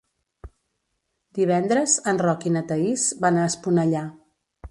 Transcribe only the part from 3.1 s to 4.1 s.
van a Esponellà.